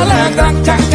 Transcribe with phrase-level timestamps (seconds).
[0.00, 0.89] se alegra.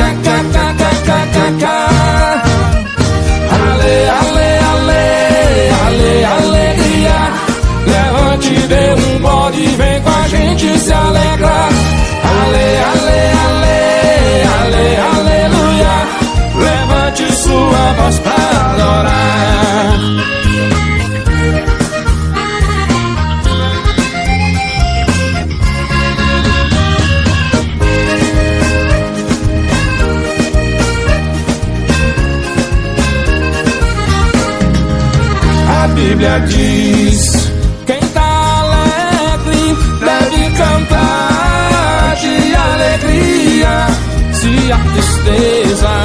[36.26, 37.52] Bíblia diz:
[37.86, 43.88] quem tá alegre deve cantar de alegria.
[44.34, 46.05] Se a tristeza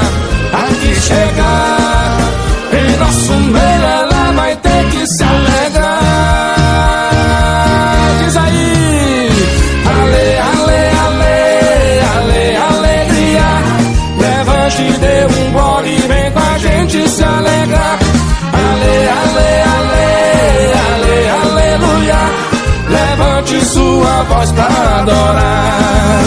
[25.11, 26.23] adorar.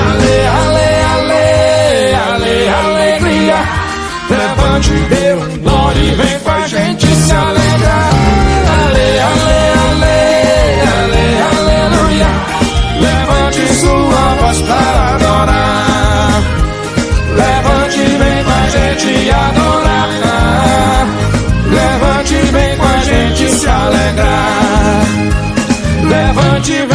[0.00, 1.44] Ale, ale, ale,
[2.28, 3.60] ale, alegria.
[4.30, 8.10] Levante, um glória e vem com a gente se alegrar.
[8.76, 10.18] Ale, ale, ale,
[10.94, 12.30] ale, aleluia.
[13.00, 16.42] Levante sua voz para adorar.
[17.40, 19.84] Levante, vem com a gente adorar.
[21.78, 25.04] Levante, vem com a gente se alegrar.
[26.08, 26.93] Levante e vem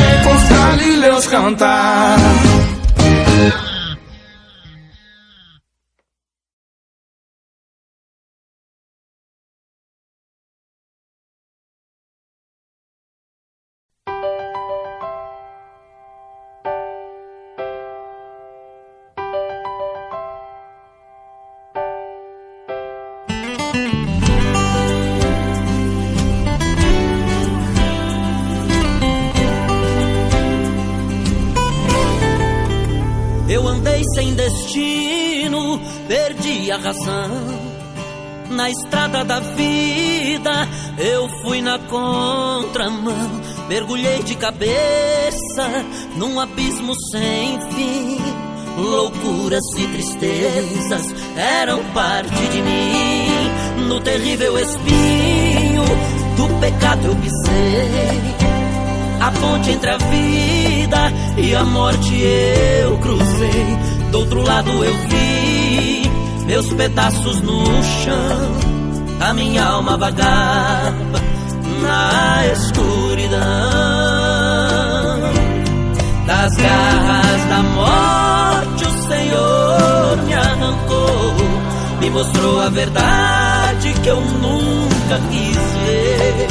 [0.69, 2.19] galileus cantar.
[43.69, 45.85] Mergulhei de cabeça
[46.15, 48.17] num abismo sem fim.
[48.75, 53.87] Loucuras e tristezas eram parte de mim.
[53.87, 55.83] No terrível espinho
[56.35, 58.49] do pecado eu pisei.
[59.21, 62.21] A ponte entre a vida e a morte
[62.81, 63.77] eu cruzei.
[64.11, 66.09] Do outro lado eu vi
[66.47, 71.28] meus pedaços no chão, a minha alma vagava
[71.81, 73.39] na escuridão.
[76.27, 81.35] Das garras da morte o Senhor me arrancou,
[81.99, 86.47] me mostrou a verdade que eu nunca quis ver.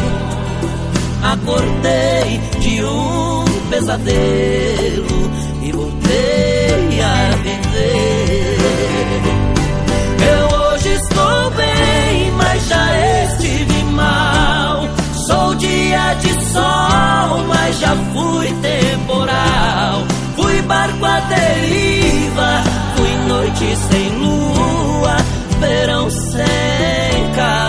[1.22, 5.30] Acordei de um pesadelo
[5.62, 8.58] e voltei a viver.
[10.78, 14.77] Hoje estou bem, mas já estive mal.
[15.28, 20.06] Sou dia de sol, mas já fui temporal.
[20.34, 22.62] Fui barco à deriva,
[22.96, 25.16] fui noite sem lua,
[25.60, 27.62] verão sem calor.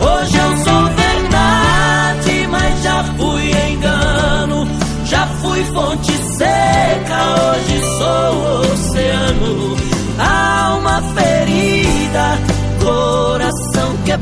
[0.00, 4.68] Hoje eu sou verdade, mas já fui engano.
[5.06, 9.78] Já fui fonte seca, hoje sou oceano
[10.18, 12.38] alma ferida,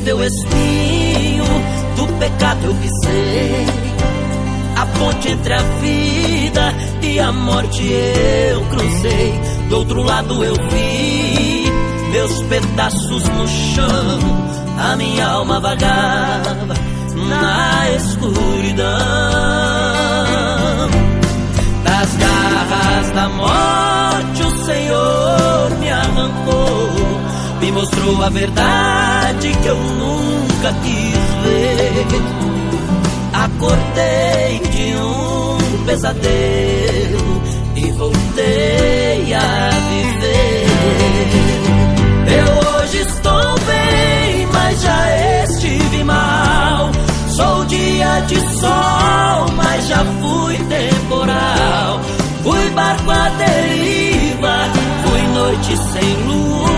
[0.00, 0.49] terrível do
[2.68, 3.66] pisei.
[4.76, 9.40] A ponte entre a vida e a morte eu cruzei.
[9.68, 11.70] Do outro lado eu vi
[12.12, 14.18] meus pedaços no chão.
[14.78, 16.74] A minha alma vagava
[17.28, 18.88] na escuridão.
[21.84, 27.20] Das garras da morte o Senhor me arrancou
[27.60, 31.29] me mostrou a verdade que eu nunca quis
[33.32, 37.42] acordei de um pesadelo
[37.76, 40.66] e voltei a viver.
[42.38, 46.90] Eu hoje estou bem, mas já estive mal.
[47.28, 52.00] Sou dia de sol, mas já fui temporal.
[52.42, 54.68] Fui barco à deriva,
[55.04, 56.69] fui noite sem luz.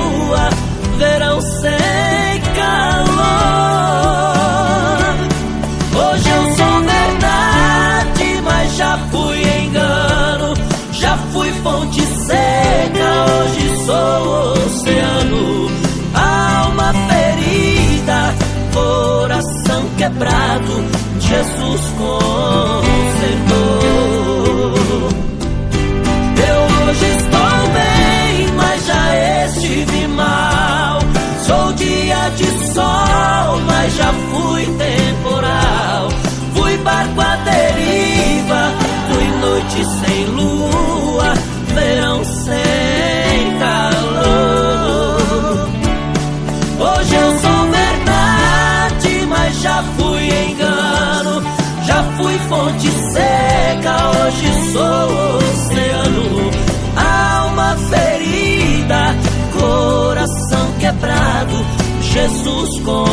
[54.75, 56.51] Oceano,
[56.97, 59.15] alma ferida,
[59.59, 61.65] coração quebrado,
[62.01, 63.13] Jesus consertou.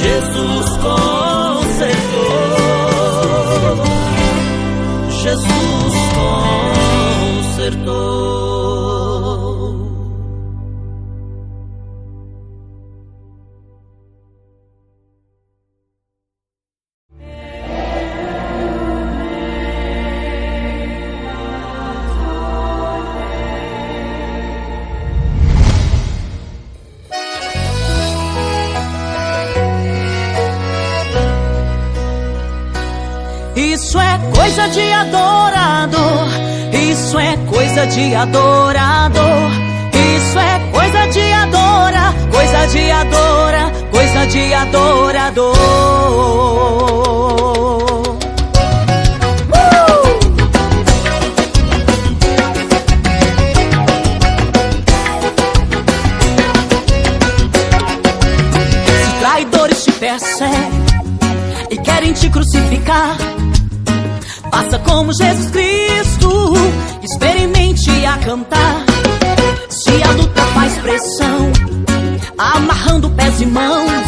[0.00, 1.04] Jesus consertou.
[5.22, 5.94] Jesus
[7.52, 8.03] consertou.
[37.84, 39.50] Coisa de adorador.
[39.92, 45.54] Isso é coisa de adora, coisa de adora, coisa de adorador.
[60.00, 60.84] Perseguem
[61.70, 63.16] e querem te crucificar.
[64.50, 66.52] Faça como Jesus Cristo,
[67.02, 67.43] experimente
[68.24, 68.84] cantar.
[69.68, 71.52] Se a luta faz pressão,
[72.38, 74.06] amarrando pés e mãos,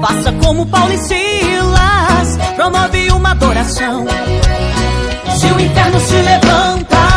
[0.00, 4.06] faça como Paulo e Silas, promove uma adoração.
[5.38, 7.11] Se o inferno se levanta,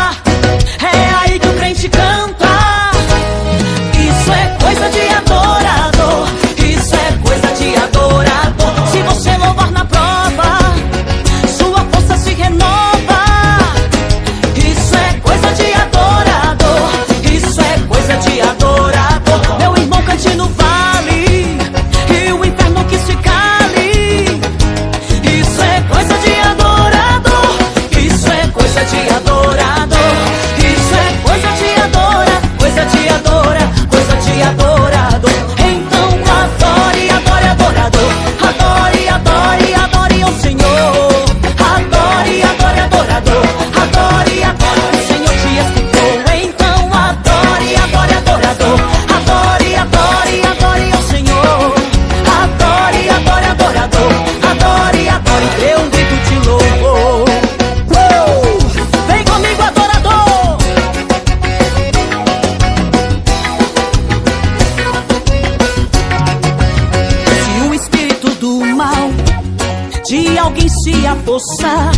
[70.08, 71.90] de alguém se apossar,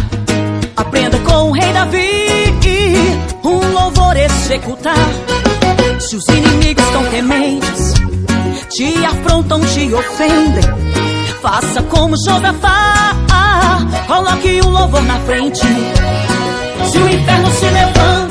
[0.77, 2.19] aprenda com o rei Davi
[3.45, 4.95] um louvor executar.
[6.00, 7.95] Se os inimigos estão tementes,
[8.71, 10.62] te afrontam, te ofendem,
[11.43, 13.15] faça como Josafá,
[14.07, 15.61] coloque um louvor na frente.
[16.91, 18.27] Se o inferno se levanta,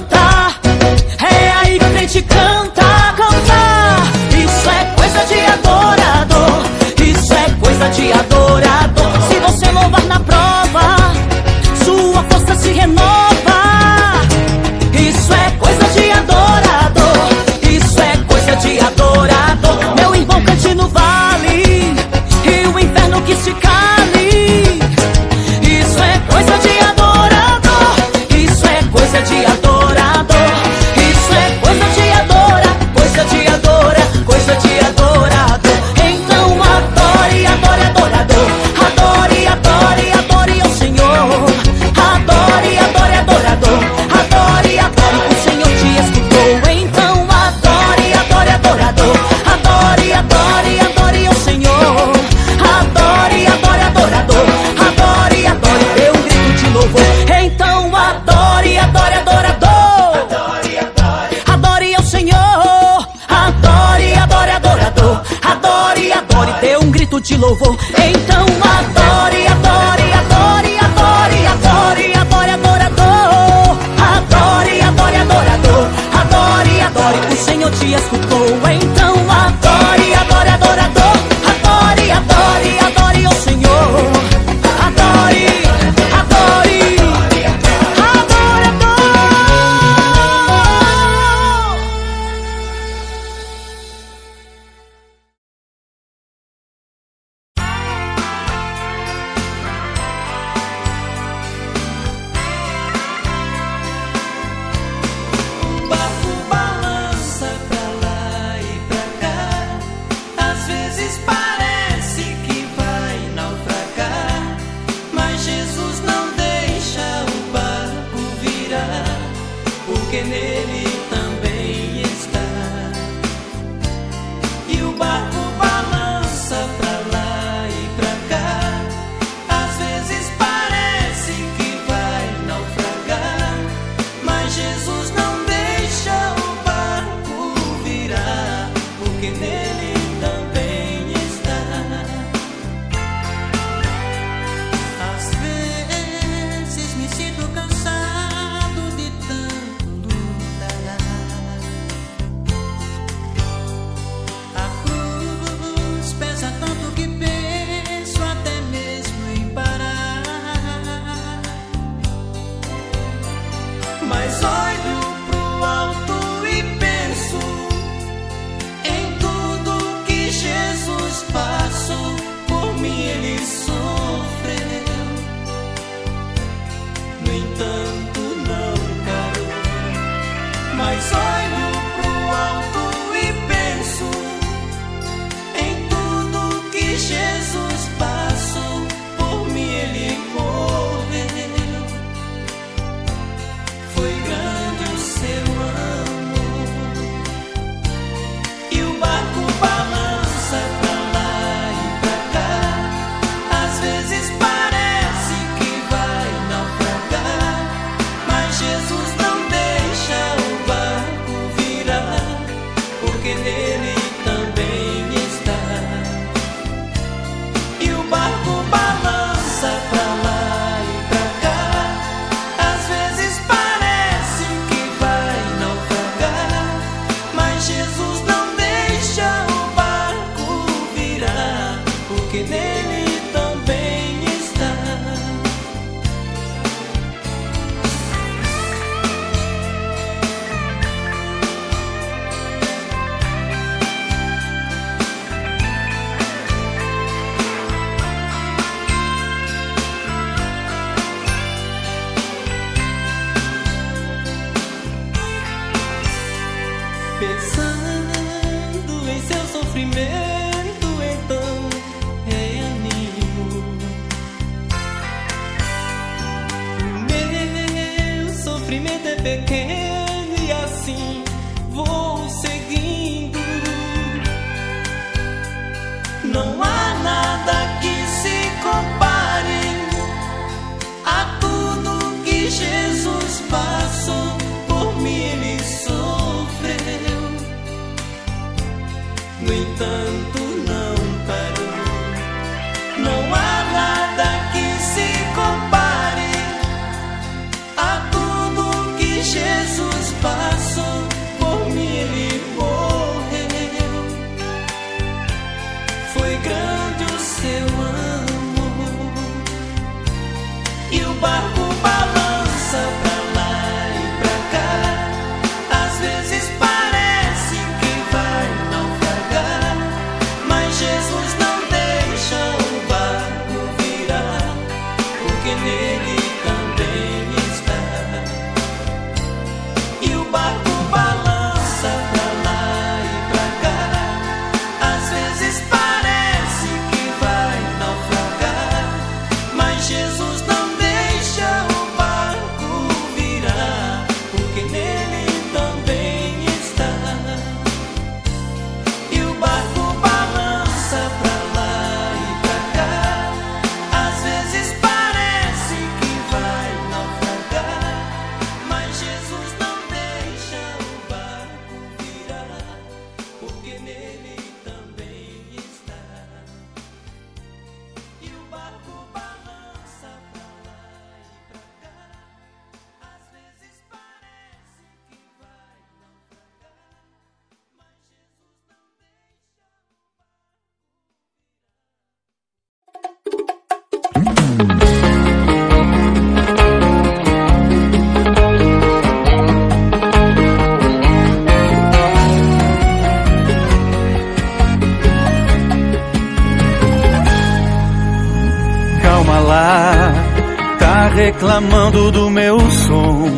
[401.91, 403.29] do meu som.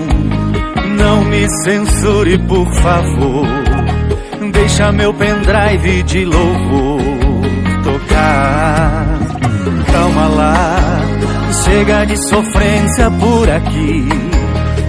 [0.98, 3.48] Não me censure, por favor.
[4.52, 7.02] Deixa meu pendrive de louvor
[7.84, 9.20] tocar.
[9.92, 11.02] Calma lá,
[11.64, 14.08] chega de sofrência por aqui.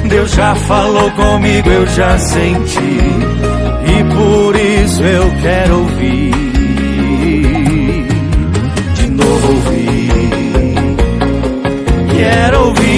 [0.09, 2.81] Deus já falou comigo, eu já senti.
[2.81, 6.31] E por isso eu quero ouvir.
[8.94, 9.81] De novo ouvir
[12.20, 12.89] quero ouvir.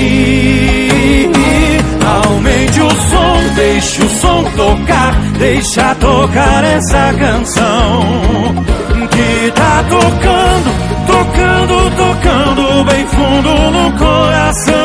[2.05, 8.65] Aumente o som, deixe o som tocar, deixa tocar essa canção
[9.11, 10.71] que tá tocando,
[11.07, 14.83] tocando, tocando bem fundo no coração.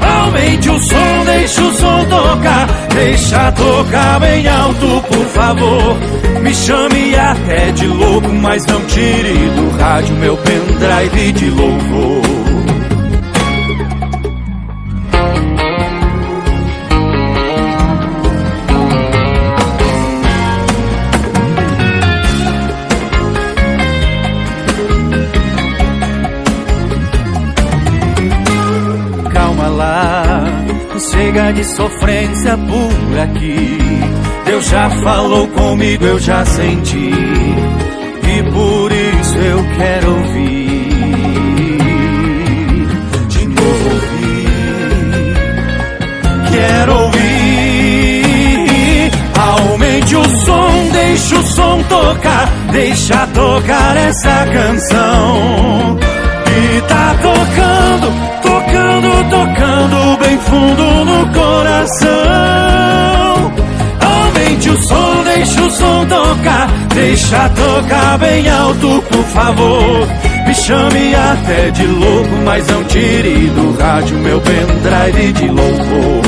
[0.00, 5.96] Aumente o som, deixe o som tocar, deixa tocar bem alto, por favor.
[6.42, 12.25] Me chame até de louco, mas não tire do rádio meu pendrive de louvor.
[31.56, 33.78] De sofrência por aqui.
[34.44, 37.10] Deus já falou comigo, eu já senti.
[37.10, 40.76] E por isso eu quero ouvir.
[43.28, 44.48] De novo ouvir.
[46.52, 47.16] Quero ouvir.
[49.38, 52.52] Aumente o som, deixa o som tocar.
[52.70, 55.98] Deixa tocar essa canção.
[56.44, 58.12] Que tá tocando,
[58.66, 62.16] tocando, tocando bem fundo no coração.
[64.00, 66.68] Aumente o som, deixa o som tocar.
[66.94, 70.08] Deixa tocar bem alto, por favor.
[70.46, 76.22] Me chame até de louco, mas não tire do rádio meu pendrive de louvor.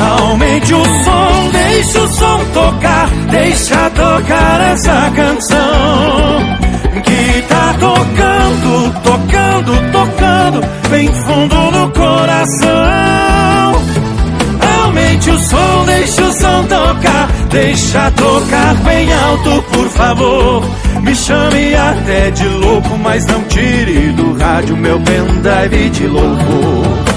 [0.00, 6.62] Aumente o som, deixa o som tocar, deixa tocar essa canção
[7.04, 9.22] que tá tocando, tocando,
[9.62, 9.91] tocando
[10.90, 13.72] bem fundo no coração.
[14.84, 20.64] Aumente o som, deixa o som tocar, deixa tocar bem alto, por favor.
[21.02, 27.12] Me chame até de louco, mas não tire do rádio meu pendrive de louvor.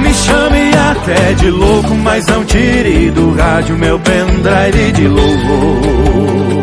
[0.00, 6.59] Me chame até de louco, mas não tire do rádio meu pendrive de louvor.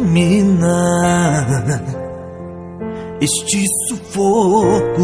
[0.00, 1.46] Terminar
[3.20, 5.02] este sufoco.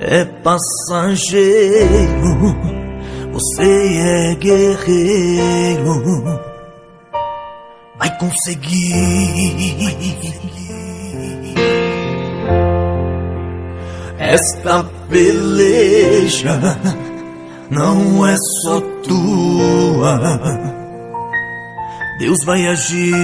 [0.00, 1.76] é passageiro,
[3.32, 5.92] você é guerreiro,
[7.98, 9.60] vai conseguir.
[14.18, 16.58] Esta peleja
[17.70, 20.20] não é só tua,
[22.18, 23.14] Deus vai agir.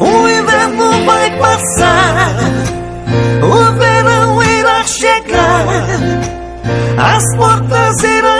[0.00, 2.36] O inverno vai passar,
[3.42, 5.86] o verão irá chegar,
[6.98, 8.33] as portas irão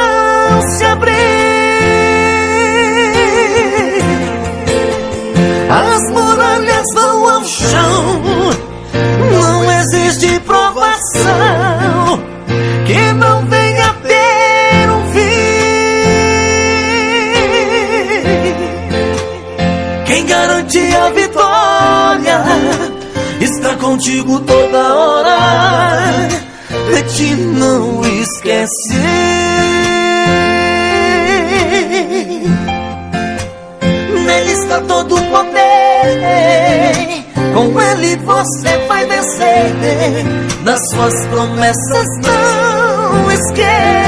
[23.95, 25.39] contigo toda hora.
[26.89, 28.99] De ti não esquece.
[34.27, 37.25] Nele está todo o poder.
[37.55, 40.25] Com ele você vai vencer.
[40.65, 44.04] Das suas promessas não esquece.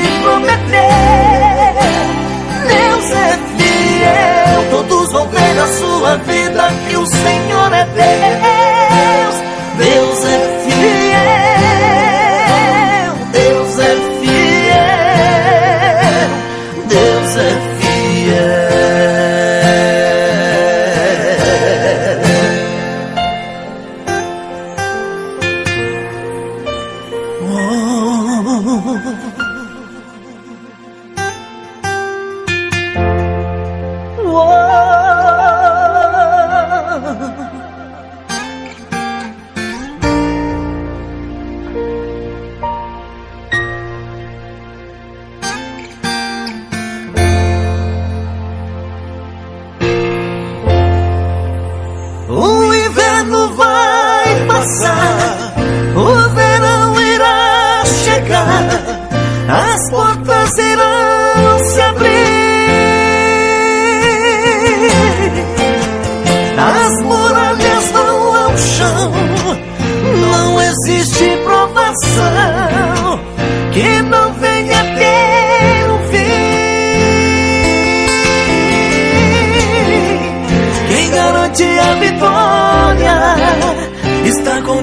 [0.00, 0.66] Te prometeu.
[2.68, 8.65] Deus é fiel, todos vão ver a sua vida que o Senhor é Deus.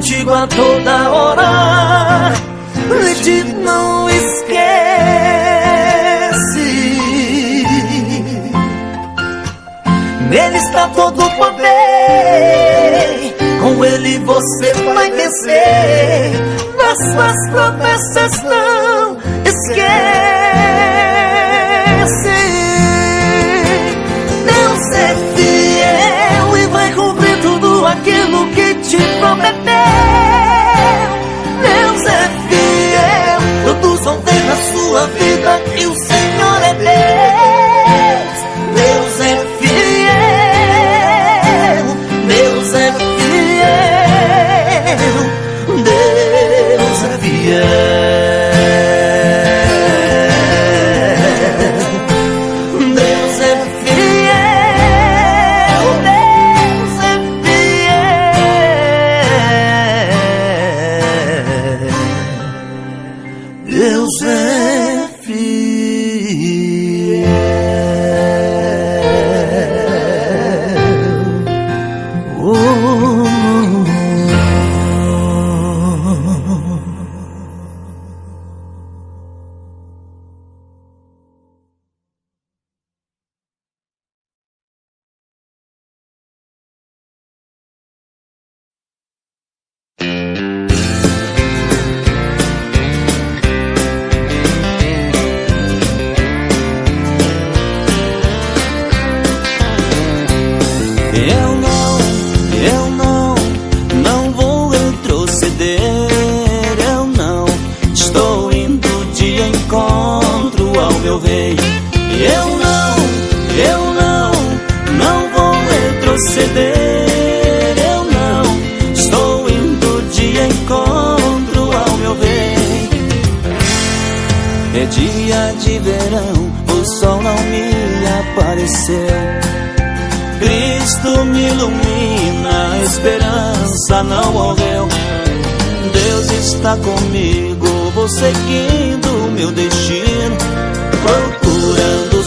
[0.04, 2.34] Contigo a toda hora.
[3.24, 4.44] Ti não esquece.
[10.30, 11.64] Nele está todo o poder.
[13.62, 16.34] Com ele você vai vencer.
[16.78, 19.94] Das suas promessas não esquece.
[24.46, 29.43] Deus é fiel e vai cumprir tudo aquilo que te prometeu.
[29.64, 30.13] Deus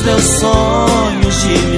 [0.06, 1.75] meus sonhos de menino.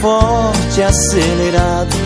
[0.00, 1.96] Forte, acelerado.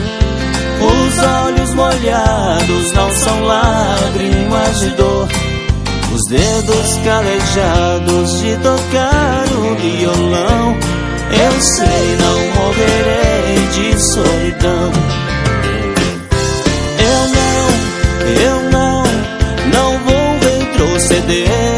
[0.81, 5.29] Os olhos molhados não são lágrimas de dor.
[6.13, 10.77] Os dedos calejados de tocar o violão.
[11.33, 14.93] Eu sei, não morrerei de solidão.
[16.99, 17.67] Eu não,
[18.43, 19.03] eu não,
[19.73, 21.70] não vou retroceder.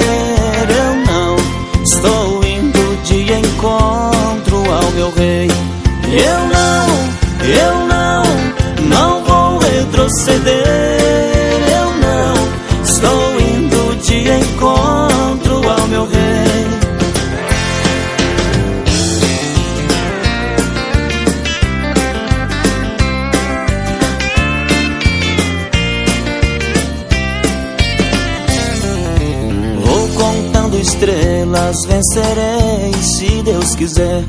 [32.02, 34.24] Vencerei se Deus quiser.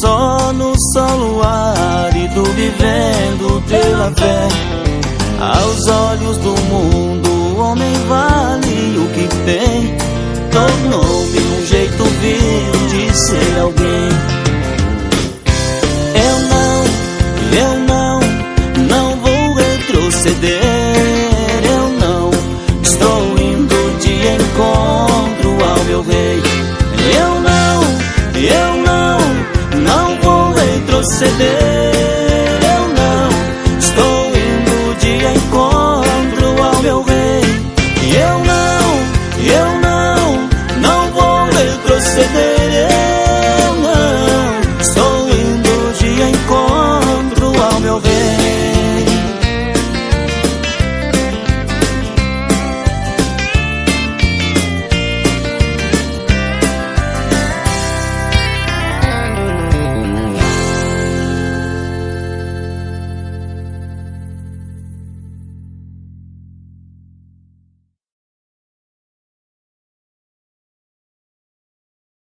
[0.00, 4.48] Só no solo árido, vivendo pela fé.
[5.40, 9.96] Aos olhos do mundo, o homem vale o que tem.
[10.50, 14.08] Tornou-me um jeito vil de ser alguém.
[16.16, 16.84] Eu não,
[17.60, 18.20] eu não,
[18.88, 20.53] não vou retroceder.
[31.04, 31.83] proceder.